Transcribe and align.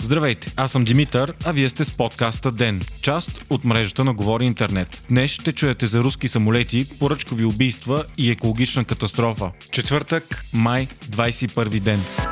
Здравейте, 0.00 0.52
аз 0.56 0.72
съм 0.72 0.84
Димитър, 0.84 1.34
а 1.44 1.52
вие 1.52 1.68
сте 1.68 1.84
с 1.84 1.96
подкаста 1.96 2.52
ДЕН, 2.52 2.80
част 3.02 3.44
от 3.50 3.64
мрежата 3.64 4.04
на 4.04 4.14
Говори 4.14 4.44
Интернет. 4.44 5.06
Днес 5.08 5.30
ще 5.30 5.52
чуете 5.52 5.86
за 5.86 6.00
руски 6.00 6.28
самолети, 6.28 6.98
поръчкови 6.98 7.44
убийства 7.44 8.04
и 8.18 8.30
екологична 8.30 8.84
катастрофа. 8.84 9.50
Четвъртък, 9.72 10.44
май, 10.52 10.88
21 11.10 11.80
ден. 11.80 12.31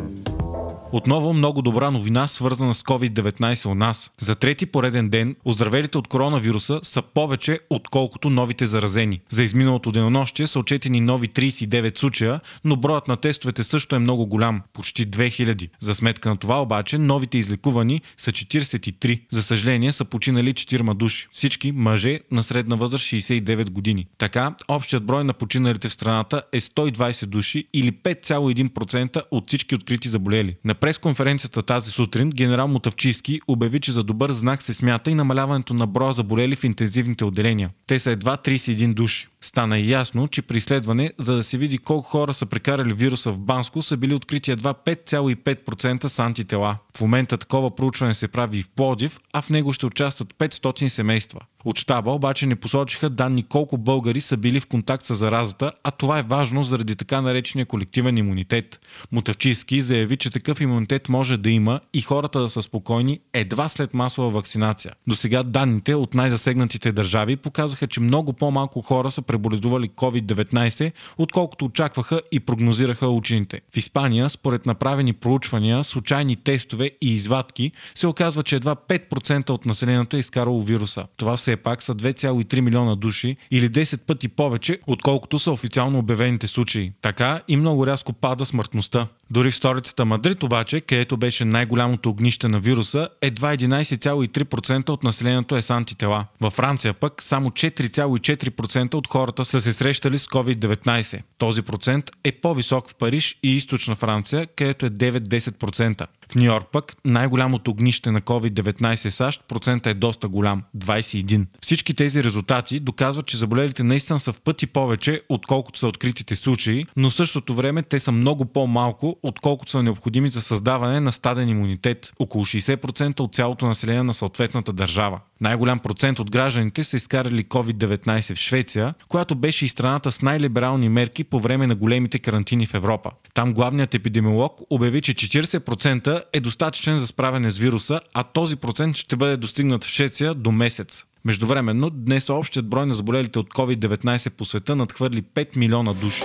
Отново 0.93 1.33
много 1.33 1.61
добра 1.61 1.91
новина, 1.91 2.27
свързана 2.27 2.75
с 2.75 2.83
COVID-19 2.83 3.65
у 3.65 3.75
нас. 3.75 4.11
За 4.19 4.35
трети 4.35 4.65
пореден 4.65 5.09
ден, 5.09 5.35
оздравелите 5.45 5.97
от 5.97 6.07
коронавируса 6.07 6.79
са 6.83 7.01
повече, 7.01 7.59
отколкото 7.69 8.29
новите 8.29 8.65
заразени. 8.65 9.21
За 9.29 9.43
изминалото 9.43 9.91
денонощие 9.91 10.47
са 10.47 10.59
отчетени 10.59 11.01
нови 11.01 11.27
39 11.27 11.97
случая, 11.97 12.39
но 12.63 12.75
броят 12.75 13.07
на 13.07 13.17
тестовете 13.17 13.63
също 13.63 13.95
е 13.95 13.99
много 13.99 14.25
голям– 14.25 14.61
почти 14.73 15.07
2000. 15.07 15.69
За 15.79 15.95
сметка 15.95 16.29
на 16.29 16.37
това 16.37 16.61
обаче, 16.61 16.97
новите 16.97 17.37
излекувани 17.37 18.01
са 18.17 18.31
43. 18.31 19.21
За 19.31 19.43
съжаление 19.43 19.91
са 19.91 20.05
починали 20.05 20.53
4 20.53 20.93
души. 20.93 21.27
Всички 21.31 21.71
мъже 21.71 22.19
на 22.31 22.43
средна 22.43 22.75
възраст 22.75 23.05
69 23.05 23.69
години. 23.69 24.07
Така, 24.17 24.55
общият 24.67 25.05
брой 25.05 25.23
на 25.23 25.33
починалите 25.33 25.89
в 25.89 25.93
страната 25.93 26.43
е 26.51 26.59
120 26.59 27.25
души 27.25 27.65
или 27.73 27.91
5,1% 27.91 29.21
от 29.31 29.47
всички 29.47 29.75
открити 29.75 30.09
заболели. 30.09 30.55
На 30.65 30.75
пресконференцията 30.81 31.61
тази 31.61 31.91
сутрин 31.91 32.29
генерал 32.29 32.67
Мотавчийски 32.67 33.39
обяви, 33.47 33.79
че 33.79 33.91
за 33.91 34.03
добър 34.03 34.31
знак 34.31 34.61
се 34.61 34.73
смята 34.73 35.11
и 35.11 35.15
намаляването 35.15 35.73
на 35.73 35.87
броя 35.87 36.13
заболели 36.13 36.55
в 36.55 36.63
интензивните 36.63 37.25
отделения. 37.25 37.69
Те 37.87 37.99
са 37.99 38.11
едва 38.11 38.37
31 38.37 38.93
души. 38.93 39.27
Стана 39.41 39.79
ясно, 39.79 40.27
че 40.27 40.41
при 40.41 40.57
изследване, 40.57 41.11
за 41.17 41.35
да 41.35 41.43
се 41.43 41.57
види 41.57 41.77
колко 41.77 42.09
хора 42.09 42.33
са 42.33 42.45
прекарали 42.45 42.93
вируса 42.93 43.31
в 43.31 43.39
Банско, 43.39 43.81
са 43.81 43.97
били 43.97 44.13
открити 44.13 44.51
едва 44.51 44.73
5,5% 44.73 46.07
с 46.07 46.19
антитела. 46.19 46.77
В 46.97 47.01
момента 47.01 47.37
такова 47.37 47.75
проучване 47.75 48.13
се 48.13 48.27
прави 48.27 48.57
и 48.57 48.63
в 48.63 48.69
Плодив, 48.69 49.19
а 49.33 49.41
в 49.41 49.49
него 49.49 49.73
ще 49.73 49.85
участват 49.85 50.33
500 50.33 50.87
семейства. 50.87 51.39
От 51.65 51.79
щаба 51.79 52.11
обаче 52.11 52.45
не 52.45 52.55
посочиха 52.55 53.09
данни 53.09 53.43
колко 53.43 53.77
българи 53.77 54.21
са 54.21 54.37
били 54.37 54.59
в 54.59 54.67
контакт 54.67 55.05
с 55.05 55.15
заразата, 55.15 55.71
а 55.83 55.91
това 55.91 56.19
е 56.19 56.23
важно 56.23 56.63
заради 56.63 56.95
така 56.95 57.21
наречения 57.21 57.65
колективен 57.65 58.17
имунитет. 58.17 58.79
Мутавчийски 59.11 59.81
заяви, 59.81 60.17
че 60.17 60.29
такъв 60.29 60.61
имунитет 60.61 61.09
може 61.09 61.37
да 61.37 61.49
има 61.49 61.79
и 61.93 62.01
хората 62.01 62.41
да 62.41 62.49
са 62.49 62.61
спокойни 62.61 63.19
едва 63.33 63.69
след 63.69 63.93
масова 63.93 64.29
вакцинация. 64.29 64.93
До 65.07 65.15
сега 65.15 65.43
данните 65.43 65.95
от 65.95 66.13
най-засегнатите 66.13 66.91
държави 66.91 67.35
показаха, 67.35 67.87
че 67.87 67.99
много 67.99 68.33
по-малко 68.33 68.81
хора 68.81 69.11
са 69.11 69.21
преболедували 69.21 69.89
COVID-19, 69.89 70.91
отколкото 71.17 71.65
очакваха 71.65 72.21
и 72.31 72.39
прогнозираха 72.39 73.07
учените. 73.07 73.61
В 73.73 73.77
Испания, 73.77 74.29
според 74.29 74.65
направени 74.65 75.13
проучвания, 75.13 75.83
случайни 75.83 76.35
тестове 76.35 76.91
и 77.01 77.15
извадки, 77.15 77.71
се 77.95 78.07
оказва, 78.07 78.43
че 78.43 78.55
едва 78.55 78.75
5% 78.75 79.49
от 79.49 79.65
населението 79.65 80.15
е 80.15 80.19
изкарало 80.19 80.61
вируса. 80.61 81.05
Това 81.17 81.37
все 81.51 81.55
пак 81.57 81.83
са 81.83 81.95
2,3 81.95 82.59
милиона 82.59 82.95
души 82.95 83.37
или 83.51 83.69
10 83.69 83.99
пъти 83.99 84.27
повече, 84.27 84.79
отколкото 84.87 85.39
са 85.39 85.51
официално 85.51 85.99
обявените 85.99 86.47
случаи. 86.47 86.91
Така 87.01 87.41
и 87.47 87.57
много 87.57 87.87
рязко 87.87 88.13
пада 88.13 88.45
смъртността. 88.45 89.07
Дори 89.31 89.51
в 89.51 89.55
столицата 89.55 90.05
Мадрид 90.05 90.43
обаче, 90.43 90.81
където 90.81 91.17
беше 91.17 91.45
най-голямото 91.45 92.09
огнище 92.09 92.47
на 92.47 92.59
вируса, 92.59 93.09
едва 93.21 93.57
11,3% 93.57 94.89
от 94.89 95.03
населението 95.03 95.55
е 95.55 95.61
с 95.61 95.69
антитела. 95.69 96.25
Във 96.41 96.53
Франция 96.53 96.93
пък 96.93 97.21
само 97.21 97.49
4,4% 97.49 98.93
от 98.93 99.07
хората 99.07 99.45
са 99.45 99.61
се 99.61 99.73
срещали 99.73 100.19
с 100.19 100.27
COVID-19. 100.27 101.21
Този 101.37 101.61
процент 101.61 102.11
е 102.23 102.31
по-висок 102.31 102.89
в 102.89 102.95
Париж 102.95 103.39
и 103.43 103.55
източна 103.55 103.95
Франция, 103.95 104.47
където 104.47 104.85
е 104.85 104.89
9-10%. 104.89 106.07
В 106.31 106.35
Нью 106.35 106.45
Йорк 106.45 106.67
пък 106.71 106.95
най-голямото 107.05 107.71
огнище 107.71 108.11
на 108.11 108.21
COVID-19 108.21 109.09
в 109.09 109.13
САЩ 109.13 109.41
процента 109.47 109.89
е 109.89 109.93
доста 109.93 110.27
голям 110.27 110.63
21. 110.77 111.45
Всички 111.61 111.93
тези 111.93 112.23
резултати 112.23 112.79
доказват, 112.79 113.25
че 113.25 113.37
заболелите 113.37 113.83
наистина 113.83 114.19
са 114.19 114.33
в 114.33 114.41
пъти 114.41 114.67
повече, 114.67 115.21
отколкото 115.29 115.79
са 115.79 115.87
откритите 115.87 116.35
случаи, 116.35 116.85
но 116.97 117.09
в 117.09 117.13
същото 117.13 117.53
време 117.53 117.83
те 117.83 117.99
са 117.99 118.11
много 118.11 118.45
по-малко, 118.45 119.17
отколкото 119.23 119.71
са 119.71 119.83
необходими 119.83 120.27
за 120.27 120.41
създаване 120.41 120.99
на 120.99 121.11
стаден 121.11 121.49
имунитет. 121.49 122.13
Около 122.19 122.45
60% 122.45 123.19
от 123.19 123.35
цялото 123.35 123.65
население 123.65 124.03
на 124.03 124.13
съответната 124.13 124.73
държава. 124.73 125.19
Най-голям 125.41 125.79
процент 125.79 126.19
от 126.19 126.31
гражданите 126.31 126.83
са 126.83 126.97
изкарали 126.97 127.43
COVID-19 127.43 128.35
в 128.35 128.37
Швеция, 128.37 128.93
която 129.07 129.35
беше 129.35 129.65
и 129.65 129.69
страната 129.69 130.11
с 130.11 130.21
най-либерални 130.21 130.89
мерки 130.89 131.23
по 131.23 131.39
време 131.39 131.67
на 131.67 131.75
големите 131.75 132.19
карантини 132.19 132.65
в 132.65 132.73
Европа. 132.73 133.11
Там 133.33 133.53
главният 133.53 133.93
епидемиолог 133.93 134.61
обяви, 134.69 135.01
че 135.01 135.13
40% 135.13 136.21
е 136.33 136.39
достатъчен 136.39 136.97
за 136.97 137.07
справяне 137.07 137.51
с 137.51 137.57
вируса, 137.57 138.01
а 138.13 138.23
този 138.23 138.55
процент 138.55 138.95
ще 138.95 139.15
бъде 139.15 139.37
достигнат 139.37 139.83
в 139.83 139.87
Швеция 139.87 140.33
до 140.33 140.51
месец. 140.51 141.05
Междувременно, 141.25 141.89
днес 141.89 142.29
общият 142.29 142.67
брой 142.67 142.85
на 142.85 142.93
заболелите 142.93 143.39
от 143.39 143.53
COVID-19 143.53 144.29
по 144.29 144.45
света 144.45 144.75
надхвърли 144.75 145.21
5 145.21 145.57
милиона 145.57 145.93
души. 145.93 146.23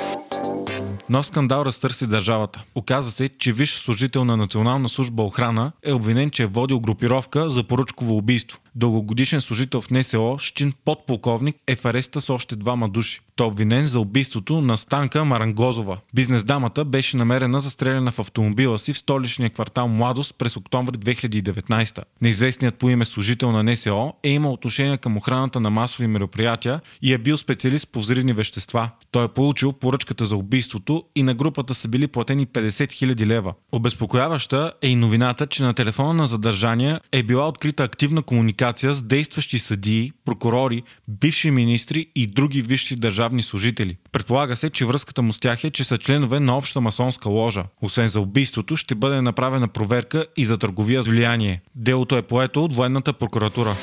Нов 1.11 1.27
скандал 1.27 1.63
разтърси 1.63 2.07
държавата. 2.07 2.63
Оказа 2.75 3.11
се, 3.11 3.29
че 3.29 3.53
висш 3.53 3.75
служител 3.75 4.25
на 4.25 4.37
Национална 4.37 4.89
служба 4.89 5.23
охрана 5.23 5.73
е 5.83 5.93
обвинен, 5.93 6.31
че 6.31 6.43
е 6.43 6.47
водил 6.47 6.81
групировка 6.81 7.51
за 7.51 7.65
поръчково 7.65 8.17
убийство. 8.17 8.59
Дългогодишен 8.77 9.41
служител 9.41 9.81
в 9.81 9.91
НСО, 9.91 10.37
Щин 10.39 10.73
подполковник, 10.85 11.57
е 11.67 11.77
в 11.77 11.85
ареста 11.85 12.21
с 12.21 12.31
още 12.31 12.57
двама 12.57 12.89
души. 12.89 13.21
Той 13.37 13.47
е 13.47 13.49
обвинен 13.49 13.85
за 13.85 14.01
убийството 14.01 14.61
на 14.61 14.77
Станка 14.77 15.25
Марангозова. 15.25 15.99
Бизнес 16.15 16.45
дамата 16.45 16.85
беше 16.85 17.17
намерена 17.17 17.61
застреляна 17.61 18.13
в 18.13 18.19
автомобила 18.19 18.79
си 18.79 18.93
в 18.93 18.99
столичния 18.99 19.51
квартал 19.51 19.89
Младост 19.89 20.35
през 20.39 20.57
октомври 20.57 20.93
2019. 20.93 22.03
Неизвестният 22.23 22.75
по 22.75 22.91
име 22.91 23.05
служител 23.05 23.53
на 23.53 23.63
НСО 23.63 24.13
е 24.23 24.31
имал 24.31 24.53
отношение 24.53 24.97
към 24.97 25.17
охраната 25.17 25.61
на 25.61 25.71
масови 25.71 26.07
мероприятия 26.07 26.81
и 27.03 27.13
е 27.13 27.19
бил 27.19 27.37
специалист 27.37 27.93
по 27.93 27.99
взривни 27.99 28.33
вещества. 28.33 28.91
Той 29.11 29.25
е 29.25 29.29
получил 29.29 29.73
поръчката 29.73 30.27
за 30.27 30.37
убийството 30.37 31.05
и 31.15 31.23
на 31.23 31.35
групата 31.35 31.75
са 31.75 31.89
били 31.89 32.07
платени 32.07 32.47
50 32.47 32.69
000 32.69 33.27
лева. 33.27 33.55
Обезпокояваща 33.73 34.73
е 34.83 34.89
и 34.89 34.97
новината, 34.97 35.47
че 35.47 35.63
на 35.63 35.75
телефона 35.75 36.13
на 36.13 36.27
задържания 36.27 37.01
е 37.13 37.23
била 37.23 37.49
открита 37.49 37.85
активна 37.85 38.23
комуникация 38.23 38.66
с 38.77 39.03
действащи 39.03 39.59
съдии, 39.59 40.13
прокурори, 40.25 40.83
бивши 41.09 41.51
министри 41.51 42.07
и 42.15 42.27
други 42.27 42.63
висши 42.63 42.97
държавни 42.97 43.43
служители. 43.43 43.97
Предполага 44.13 44.57
се, 44.57 44.71
че 44.71 44.85
връзката 44.85 45.23
му 45.23 45.33
с 45.33 45.39
тях 45.39 45.65
е, 45.65 45.71
че 45.71 45.85
са 45.85 45.99
членове 45.99 46.41
на 46.41 46.57
обща 46.57 46.81
масонска 46.81 47.29
ложа. 47.29 47.65
Освен 47.83 48.09
за 48.09 48.21
убийството, 48.21 48.77
ще 48.77 48.95
бъде 48.95 49.21
направена 49.21 49.69
проверка 49.69 50.27
и 50.37 50.45
за 50.45 50.59
търговия 50.59 51.03
с 51.03 51.09
влияние. 51.09 51.63
Делото 51.75 52.17
е 52.17 52.23
поето 52.23 52.65
от 52.65 52.73
военната 52.73 53.13
прокуратура. 53.13 53.77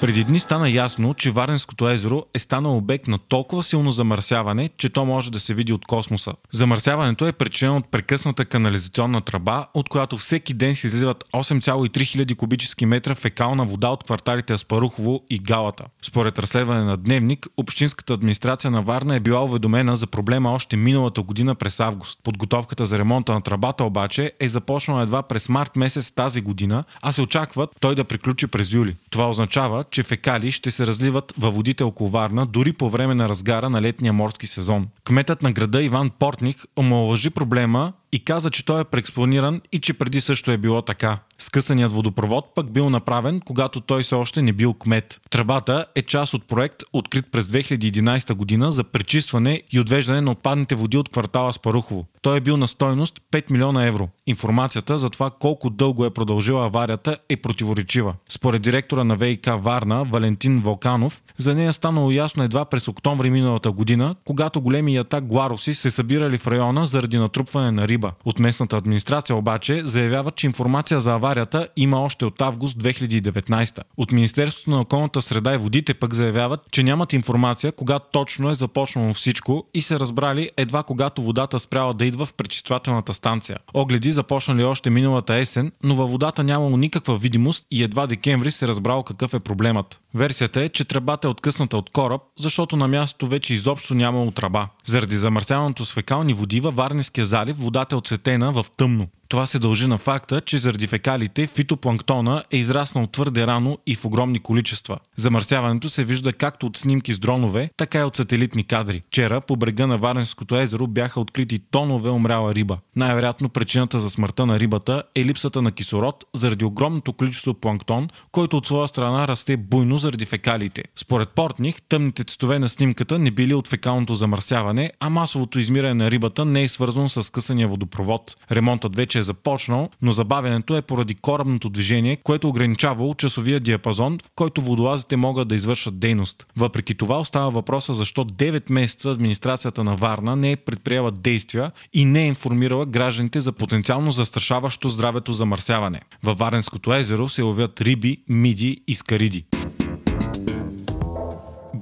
Преди 0.00 0.24
дни 0.24 0.40
стана 0.40 0.70
ясно, 0.70 1.14
че 1.14 1.30
Варненското 1.30 1.88
езеро 1.88 2.24
е 2.34 2.38
станало 2.38 2.76
обект 2.76 3.08
на 3.08 3.18
толкова 3.18 3.62
силно 3.62 3.90
замърсяване, 3.90 4.70
че 4.76 4.88
то 4.88 5.04
може 5.04 5.30
да 5.30 5.40
се 5.40 5.54
види 5.54 5.72
от 5.72 5.86
космоса. 5.86 6.32
Замърсяването 6.52 7.26
е 7.26 7.32
причинено 7.32 7.76
от 7.76 7.90
прекъсната 7.90 8.44
канализационна 8.44 9.20
тръба, 9.20 9.66
от 9.74 9.88
която 9.88 10.16
всеки 10.16 10.54
ден 10.54 10.74
се 10.74 10.86
изливат 10.86 11.24
8,3 11.34 12.02
хиляди 12.02 12.34
кубически 12.34 12.86
метра 12.86 13.14
фекална 13.14 13.64
вода 13.64 13.88
от 13.88 14.04
кварталите 14.04 14.52
Аспарухово 14.52 15.20
и 15.30 15.38
Галата. 15.38 15.84
Според 16.02 16.38
разследване 16.38 16.84
на 16.84 16.96
Дневник, 16.96 17.46
Общинската 17.56 18.12
администрация 18.12 18.70
на 18.70 18.82
Варна 18.82 19.16
е 19.16 19.20
била 19.20 19.44
уведомена 19.44 19.96
за 19.96 20.06
проблема 20.06 20.52
още 20.52 20.76
миналата 20.76 21.22
година 21.22 21.54
през 21.54 21.80
август. 21.80 22.18
Подготовката 22.22 22.86
за 22.86 22.98
ремонта 22.98 23.32
на 23.32 23.40
тръбата 23.40 23.84
обаче 23.84 24.32
е 24.40 24.48
започнала 24.48 25.02
едва 25.02 25.22
през 25.22 25.48
март 25.48 25.76
месец 25.76 26.12
тази 26.12 26.40
година, 26.40 26.84
а 27.02 27.12
се 27.12 27.22
очаква 27.22 27.68
той 27.80 27.94
да 27.94 28.04
приключи 28.04 28.46
през 28.46 28.72
юли. 28.72 28.96
Това 29.10 29.28
означава, 29.28 29.84
че 29.90 30.02
фекали 30.02 30.50
ще 30.50 30.70
се 30.70 30.86
разливат 30.86 31.34
във 31.38 31.54
водите 31.54 31.84
около 31.84 32.10
Варна 32.10 32.46
дори 32.46 32.72
по 32.72 32.90
време 32.90 33.14
на 33.14 33.28
разгара 33.28 33.70
на 33.70 33.82
летния 33.82 34.12
морски 34.12 34.46
сезон. 34.46 34.88
Кметът 35.04 35.42
на 35.42 35.52
града 35.52 35.82
Иван 35.82 36.10
Портник 36.10 36.64
омалъжи 36.76 37.30
проблема 37.30 37.92
и 38.12 38.24
каза, 38.24 38.50
че 38.50 38.64
той 38.64 38.80
е 38.80 38.84
преекспониран 38.84 39.60
и 39.72 39.80
че 39.80 39.94
преди 39.94 40.20
също 40.20 40.50
е 40.50 40.56
било 40.56 40.82
така. 40.82 41.18
Скъсаният 41.38 41.92
водопровод 41.92 42.54
пък 42.54 42.70
бил 42.70 42.90
направен, 42.90 43.40
когато 43.40 43.80
той 43.80 44.02
все 44.02 44.14
още 44.14 44.42
не 44.42 44.52
бил 44.52 44.74
кмет. 44.74 45.20
Тръбата 45.30 45.86
е 45.94 46.02
част 46.02 46.34
от 46.34 46.48
проект, 46.48 46.82
открит 46.92 47.26
през 47.32 47.46
2011 47.46 48.34
година 48.34 48.72
за 48.72 48.84
пречистване 48.84 49.62
и 49.70 49.80
отвеждане 49.80 50.20
на 50.20 50.30
отпадните 50.30 50.74
води 50.74 50.96
от 50.96 51.08
квартала 51.08 51.52
Спарухово. 51.52 52.06
Той 52.22 52.36
е 52.36 52.40
бил 52.40 52.56
на 52.56 52.68
стойност 52.68 53.20
5 53.32 53.50
милиона 53.50 53.86
евро. 53.86 54.08
Информацията 54.26 54.98
за 54.98 55.10
това 55.10 55.30
колко 55.30 55.70
дълго 55.70 56.04
е 56.04 56.10
продължила 56.10 56.66
аварията 56.66 57.16
е 57.28 57.36
противоречива. 57.36 58.14
Според 58.28 58.62
директора 58.62 59.04
на 59.04 59.16
ВИК 59.16 59.48
Варна, 59.58 60.04
Валентин 60.04 60.60
Волканов, 60.60 61.22
за 61.38 61.54
нея 61.54 61.72
станало 61.72 62.10
ясно 62.10 62.44
едва 62.44 62.64
през 62.64 62.88
октомври 62.88 63.30
миналата 63.30 63.72
година, 63.72 64.16
когато 64.24 64.60
големи 64.60 64.94
ята 64.94 65.20
глароси 65.20 65.74
се 65.74 65.90
събирали 65.90 66.38
в 66.38 66.46
района 66.46 66.86
заради 66.86 67.18
натрупване 67.18 67.70
на 67.70 67.88
риба. 67.88 67.99
От 68.24 68.38
местната 68.38 68.76
администрация 68.76 69.36
обаче 69.36 69.82
заявяват, 69.84 70.36
че 70.36 70.46
информация 70.46 71.00
за 71.00 71.14
аварията 71.14 71.68
има 71.76 72.00
още 72.00 72.24
от 72.24 72.42
август 72.42 72.78
2019. 72.78 73.80
От 73.96 74.12
Министерството 74.12 74.70
на 74.70 74.80
околната 74.80 75.22
среда 75.22 75.54
и 75.54 75.58
водите 75.58 75.94
пък 75.94 76.14
заявяват, 76.14 76.60
че 76.70 76.82
нямат 76.82 77.12
информация 77.12 77.72
кога 77.72 77.98
точно 77.98 78.50
е 78.50 78.54
започнало 78.54 79.12
всичко 79.12 79.66
и 79.74 79.82
се 79.82 79.98
разбрали 79.98 80.50
едва 80.56 80.82
когато 80.82 81.22
водата 81.22 81.58
спряла 81.58 81.94
да 81.94 82.04
идва 82.04 82.26
в 82.26 82.34
пречиствателната 82.34 83.14
станция. 83.14 83.56
Огледи 83.74 84.12
започнали 84.12 84.64
още 84.64 84.90
миналата 84.90 85.34
есен, 85.34 85.72
но 85.82 85.94
във 85.94 86.10
водата 86.10 86.44
нямало 86.44 86.76
никаква 86.76 87.18
видимост 87.18 87.66
и 87.70 87.82
едва 87.82 88.06
декември 88.06 88.50
се 88.50 88.68
разбрал 88.68 89.02
какъв 89.02 89.34
е 89.34 89.40
проблемът. 89.40 90.00
Версията 90.14 90.62
е, 90.62 90.68
че 90.68 90.84
тръбата 90.84 91.28
е 91.28 91.30
откъсната 91.30 91.76
от 91.76 91.90
кораб, 91.90 92.22
защото 92.38 92.76
на 92.76 92.88
мястото 92.88 93.26
вече 93.26 93.54
изобщо 93.54 93.94
нямало 93.94 94.30
тръба. 94.30 94.68
Заради 94.84 95.16
замърсяването 95.16 95.84
с 95.84 95.94
фекални 95.94 96.34
води 96.34 96.60
във 96.60 96.76
Варнеския 96.76 97.24
залив 97.24 97.56
водата 97.58 97.89
е 97.92 97.96
отсветена 97.96 98.52
в 98.52 98.66
тъмно. 98.76 99.08
Това 99.30 99.46
се 99.46 99.58
дължи 99.58 99.86
на 99.86 99.98
факта, 99.98 100.40
че 100.40 100.58
заради 100.58 100.86
фекалите 100.86 101.46
фитопланктона 101.46 102.44
е 102.50 102.56
израснал 102.56 103.06
твърде 103.06 103.46
рано 103.46 103.78
и 103.86 103.94
в 103.94 104.04
огромни 104.04 104.38
количества. 104.38 104.98
Замърсяването 105.16 105.88
се 105.88 106.04
вижда 106.04 106.32
както 106.32 106.66
от 106.66 106.76
снимки 106.76 107.12
с 107.12 107.18
дронове, 107.18 107.70
така 107.76 107.98
и 107.98 108.02
от 108.02 108.16
сателитни 108.16 108.64
кадри. 108.64 109.02
Вчера 109.06 109.40
по 109.40 109.56
брега 109.56 109.86
на 109.86 109.98
Варненското 109.98 110.56
езеро 110.56 110.86
бяха 110.86 111.20
открити 111.20 111.58
тонове 111.58 112.10
умряла 112.10 112.54
риба. 112.54 112.78
Най-вероятно 112.96 113.48
причината 113.48 113.98
за 113.98 114.10
смъртта 114.10 114.46
на 114.46 114.60
рибата 114.60 115.02
е 115.14 115.24
липсата 115.24 115.62
на 115.62 115.72
кислород 115.72 116.24
заради 116.34 116.64
огромното 116.64 117.12
количество 117.12 117.54
планктон, 117.54 118.08
който 118.32 118.56
от 118.56 118.66
своя 118.66 118.88
страна 118.88 119.28
расте 119.28 119.56
буйно 119.56 119.98
заради 119.98 120.24
фекалите. 120.24 120.82
Според 120.96 121.28
Портних, 121.28 121.82
тъмните 121.88 122.24
цветове 122.24 122.58
на 122.58 122.68
снимката 122.68 123.18
не 123.18 123.30
били 123.30 123.54
от 123.54 123.68
фекалното 123.68 124.14
замърсяване, 124.14 124.92
а 125.00 125.10
масовото 125.10 125.58
измиране 125.58 125.94
на 125.94 126.10
рибата 126.10 126.44
не 126.44 126.62
е 126.62 126.68
свързано 126.68 127.08
с 127.08 127.32
късания 127.32 127.68
водопровод. 127.68 128.36
Ремонтът 128.50 128.96
вече 128.96 129.19
е 129.20 129.22
започнал, 129.22 129.90
но 130.02 130.12
забавянето 130.12 130.76
е 130.76 130.82
поради 130.82 131.14
корабното 131.14 131.70
движение, 131.70 132.16
което 132.16 132.48
ограничавало 132.48 133.14
часовия 133.14 133.60
диапазон, 133.60 134.18
в 134.24 134.30
който 134.34 134.60
водолазите 134.60 135.16
могат 135.16 135.48
да 135.48 135.54
извършат 135.54 135.98
дейност. 135.98 136.46
Въпреки 136.56 136.94
това 136.94 137.20
остава 137.20 137.48
въпроса 137.48 137.94
защо 137.94 138.24
9 138.24 138.72
месеца 138.72 139.10
администрацията 139.10 139.84
на 139.84 139.96
Варна 139.96 140.36
не 140.36 140.52
е 140.52 140.56
предприела 140.56 141.10
действия 141.10 141.70
и 141.92 142.04
не 142.04 142.22
е 142.22 142.26
информирала 142.26 142.86
гражданите 142.86 143.40
за 143.40 143.52
потенциално 143.52 144.10
застрашаващо 144.10 144.88
здравето 144.88 145.32
замърсяване. 145.32 146.00
Във 146.22 146.38
Варенското 146.38 146.94
езеро 146.94 147.28
се 147.28 147.42
ловят 147.42 147.80
риби, 147.80 148.16
миди 148.28 148.82
и 148.88 148.94
скариди. 148.94 149.44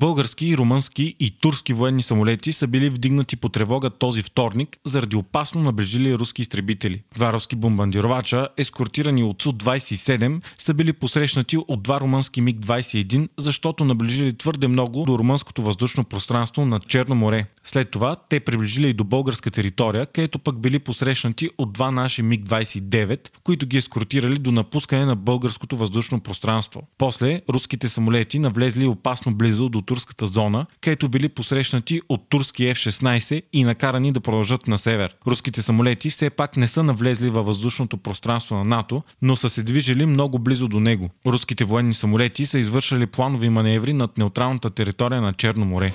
Български, 0.00 0.56
румънски 0.56 1.14
и 1.20 1.30
турски 1.30 1.72
военни 1.72 2.02
самолети 2.02 2.52
са 2.52 2.66
били 2.66 2.90
вдигнати 2.90 3.36
по 3.36 3.48
тревога 3.48 3.90
този 3.90 4.22
вторник 4.22 4.76
заради 4.84 5.16
опасно 5.16 5.62
наближили 5.62 6.14
руски 6.14 6.42
изтребители. 6.42 7.02
Два 7.14 7.32
руски 7.32 7.56
бомбардировача, 7.56 8.48
ескортирани 8.56 9.24
от 9.24 9.42
Су-27, 9.42 10.40
са 10.58 10.74
били 10.74 10.92
посрещнати 10.92 11.56
от 11.68 11.82
два 11.82 12.00
румънски 12.00 12.42
МиГ-21, 12.42 13.28
защото 13.38 13.84
наближили 13.84 14.38
твърде 14.38 14.68
много 14.68 15.04
до 15.04 15.18
румънското 15.18 15.62
въздушно 15.62 16.04
пространство 16.04 16.66
над 16.66 16.86
Черно 16.86 17.14
море. 17.14 17.46
След 17.64 17.90
това 17.90 18.16
те 18.28 18.40
приближили 18.40 18.88
и 18.88 18.94
до 18.94 19.04
българска 19.04 19.50
територия, 19.50 20.06
където 20.06 20.38
пък 20.38 20.58
били 20.58 20.78
посрещнати 20.78 21.50
от 21.58 21.72
два 21.72 21.90
наши 21.90 22.22
МиГ-29, 22.22 23.28
които 23.44 23.66
ги 23.66 23.76
ескортирали 23.76 24.38
до 24.38 24.52
напускане 24.52 25.04
на 25.04 25.16
българското 25.16 25.76
въздушно 25.76 26.20
пространство. 26.20 26.82
После 26.98 27.40
руските 27.48 27.88
самолети 27.88 28.38
навлезли 28.38 28.86
опасно 28.86 29.34
близо 29.34 29.68
до 29.68 29.87
турската 29.88 30.26
зона, 30.26 30.66
където 30.80 31.08
били 31.08 31.28
посрещнати 31.28 32.00
от 32.08 32.28
турски 32.28 32.62
F-16 32.62 33.42
и 33.52 33.64
накарани 33.64 34.12
да 34.12 34.20
продължат 34.20 34.68
на 34.68 34.78
север. 34.78 35.16
Руските 35.26 35.62
самолети 35.62 36.10
все 36.10 36.30
пак 36.30 36.56
не 36.56 36.68
са 36.68 36.82
навлезли 36.82 37.30
във 37.30 37.46
въздушното 37.46 37.96
пространство 37.96 38.56
на 38.56 38.64
НАТО, 38.64 39.02
но 39.22 39.36
са 39.36 39.50
се 39.50 39.62
движили 39.62 40.06
много 40.06 40.38
близо 40.38 40.68
до 40.68 40.80
него. 40.80 41.10
Руските 41.26 41.64
военни 41.64 41.94
самолети 41.94 42.46
са 42.46 42.58
извършили 42.58 43.06
планови 43.06 43.48
маневри 43.48 43.92
над 43.92 44.18
неутралната 44.18 44.70
територия 44.70 45.20
на 45.20 45.32
Черно 45.32 45.64
море. 45.64 45.92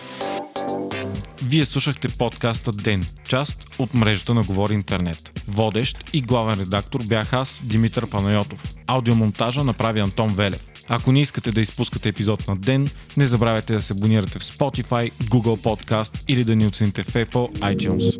Вие 1.45 1.65
слушахте 1.65 2.07
подкаста 2.17 2.71
Ден, 2.71 3.01
част 3.27 3.75
от 3.79 3.93
мрежата 3.93 4.33
на 4.33 4.43
Говори 4.43 4.73
Интернет. 4.73 5.39
Водещ 5.47 6.09
и 6.13 6.21
главен 6.21 6.59
редактор 6.59 6.99
бях 7.07 7.33
аз, 7.33 7.61
Димитър 7.63 8.07
Панайотов. 8.07 8.63
Аудиомонтажа 8.87 9.63
направи 9.63 9.99
Антон 9.99 10.27
Велев. 10.27 10.65
Ако 10.89 11.11
не 11.11 11.21
искате 11.21 11.51
да 11.51 11.61
изпускате 11.61 12.09
епизод 12.09 12.47
на 12.47 12.55
ден, 12.55 12.87
не 13.17 13.27
забравяйте 13.27 13.73
да 13.73 13.81
се 13.81 13.93
абонирате 13.93 14.39
в 14.39 14.43
Spotify, 14.43 15.11
Google 15.11 15.61
Podcast 15.61 16.23
или 16.27 16.43
да 16.43 16.55
ни 16.55 16.65
оцените 16.65 17.03
в 17.03 17.13
Apple 17.13 17.59
iTunes. 17.59 18.19